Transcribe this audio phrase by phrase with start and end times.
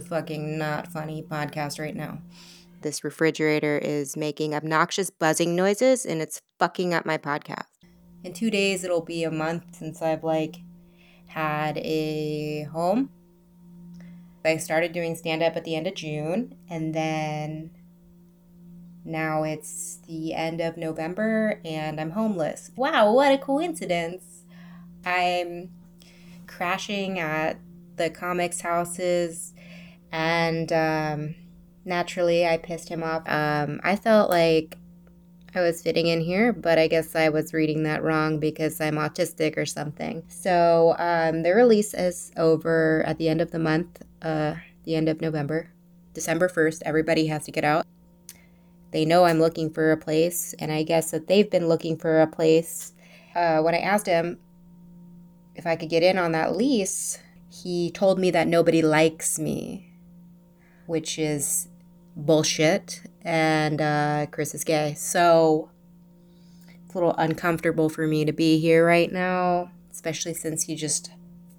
[0.00, 2.18] fucking not funny podcast right now.
[2.82, 7.66] This refrigerator is making obnoxious buzzing noises and it's fucking up my podcast.
[8.22, 10.56] In two days, it'll be a month since I've like
[11.26, 13.10] had a home.
[14.44, 17.70] I started doing stand up at the end of June and then
[19.04, 22.70] now it's the end of November and I'm homeless.
[22.76, 24.44] Wow, what a coincidence!
[25.04, 25.70] I'm
[26.46, 27.58] crashing at
[27.96, 29.54] the comics houses
[30.16, 31.34] and um,
[31.84, 33.22] naturally I pissed him off.
[33.28, 34.78] Um, I felt like
[35.54, 38.96] I was fitting in here, but I guess I was reading that wrong because I'm
[38.96, 40.24] autistic or something.
[40.28, 45.10] So um, the release is over at the end of the month, uh, the end
[45.10, 45.70] of November.
[46.14, 47.86] December 1st, everybody has to get out.
[48.92, 52.22] They know I'm looking for a place, and I guess that they've been looking for
[52.22, 52.94] a place.
[53.34, 54.38] Uh, when I asked him
[55.54, 57.18] if I could get in on that lease,
[57.50, 59.85] he told me that nobody likes me,
[60.86, 61.68] which is
[62.16, 63.02] bullshit.
[63.22, 64.94] And uh, Chris is gay.
[64.94, 65.70] So
[66.84, 71.10] it's a little uncomfortable for me to be here right now, especially since he just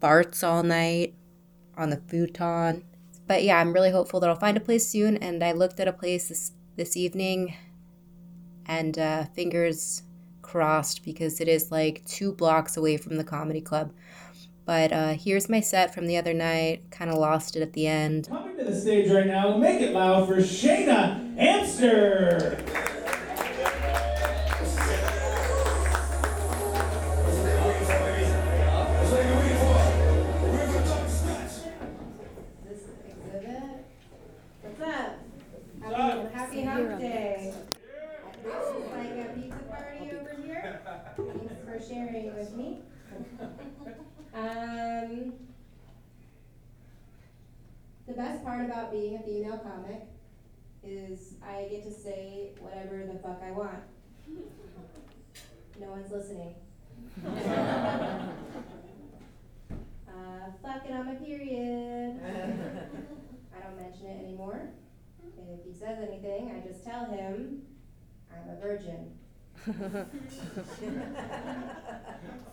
[0.00, 1.14] farts all night
[1.76, 2.84] on the futon.
[3.26, 5.16] But yeah, I'm really hopeful that I'll find a place soon.
[5.18, 7.54] And I looked at a place this, this evening
[8.66, 10.02] and uh, fingers
[10.42, 13.92] crossed because it is like two blocks away from the comedy club.
[14.64, 16.90] But uh, here's my set from the other night.
[16.90, 18.28] Kind of lost it at the end.
[18.28, 22.58] Coming to the stage right now, make it loud for Shayna Amster.
[32.68, 33.84] This exhibit.
[34.62, 35.18] What's up?
[35.82, 37.54] Happy, happy hump day.
[38.42, 40.80] This is like a pizza party over here.
[41.16, 42.80] Thanks for sharing with me.
[44.32, 45.32] Um,
[48.06, 50.02] the best part about being a female comic
[50.84, 53.82] is I get to say whatever the fuck I want.
[55.80, 56.54] No one's listening.
[60.10, 62.20] Uh, fucking on my period.
[63.56, 64.70] I don't mention it anymore.
[65.22, 67.62] And if he says anything, I just tell him
[68.30, 69.12] I'm a virgin.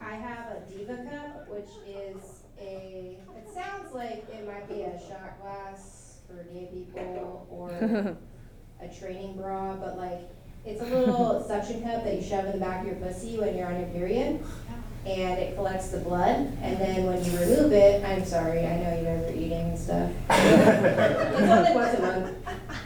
[0.00, 4.98] I have a diva cup, which is a, it sounds like it might be a
[5.08, 7.70] shot glass for gay people or
[8.80, 10.28] a training bra, but like,
[10.64, 13.56] it's a little suction cup that you shove in the back of your pussy when
[13.56, 14.44] you're on your period.
[15.04, 18.96] And it collects the blood, and then when you remove it, I'm sorry, I know
[18.96, 20.10] you guys are eating and stuff.
[20.30, 22.41] It's only once a month.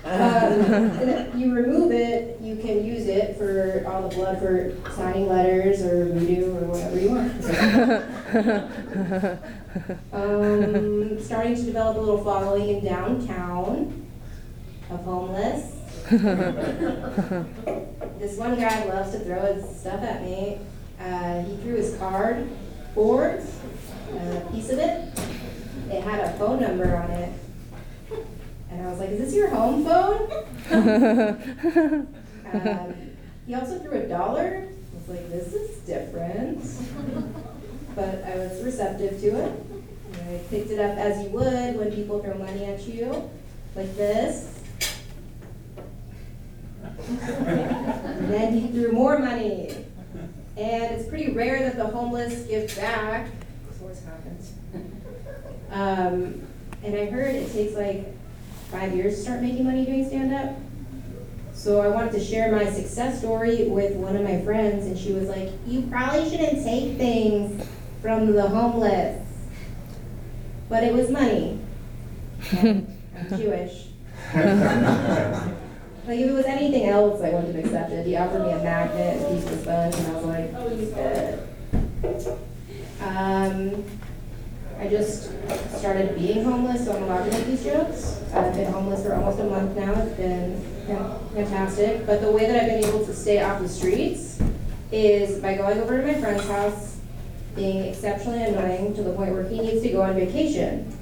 [0.06, 5.82] Um, you remove it, you can use it for all the blood for signing letters
[5.82, 7.32] or voodoo or whatever you want.
[10.12, 14.06] Um, starting to develop a little following in downtown
[14.90, 15.72] of homeless.
[18.18, 20.60] This one guy loves to throw his stuff at me.
[21.00, 22.48] Uh, he threw his card
[22.94, 23.42] board,
[24.12, 25.18] a piece of it.
[25.90, 27.32] It had a phone number on it.
[28.70, 30.28] And I was like, is this your home phone?
[32.46, 32.94] Um,
[33.44, 34.68] he also threw a dollar.
[34.68, 36.62] I was like, this is different.
[37.96, 39.52] But I was receptive to it.
[40.14, 43.28] I picked it up as you would when people throw money at you,
[43.74, 44.60] like this.
[47.08, 49.70] And then he threw more money.
[50.56, 53.28] And it's pretty rare that the homeless give back.
[53.68, 54.52] This always happens.
[55.72, 56.46] Um,
[56.84, 58.16] and I heard it takes like
[58.70, 60.56] five years to start making money doing stand-up.
[61.54, 65.12] So I wanted to share my success story with one of my friends, and she
[65.12, 67.66] was like, "You probably shouldn't take things
[68.02, 69.26] from the homeless."
[70.68, 71.58] But it was money.
[72.52, 72.86] And
[73.18, 73.86] I'm Jewish.
[76.06, 78.06] Like if it was anything else, I wouldn't have accepted.
[78.06, 80.90] He offered me a magnet, a piece of sponge, and I was like, "Oh, he's
[80.90, 82.38] good."
[83.00, 83.84] Um,
[84.86, 85.32] I just
[85.76, 88.22] started being homeless, so I'm allowed to make these jokes.
[88.32, 89.92] I've been homeless for almost a month now.
[89.94, 90.62] It's been
[91.34, 92.06] fantastic.
[92.06, 94.40] But the way that I've been able to stay off the streets
[94.92, 97.00] is by going over to my friend's house,
[97.56, 100.96] being exceptionally annoying to the point where he needs to go on vacation.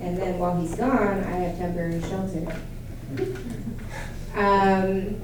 [0.00, 2.56] And then while he's gone, I have temporary shelter.
[4.34, 5.20] Um,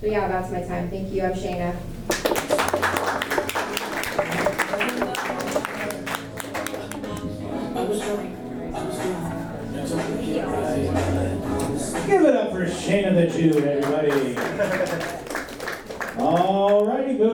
[0.00, 0.90] so yeah, that's my time.
[0.90, 1.22] Thank you.
[1.22, 1.76] I'm Shayna.
[8.08, 8.16] Give
[12.24, 14.34] it up for Shayna the Jew, everybody.
[16.18, 17.32] All righty,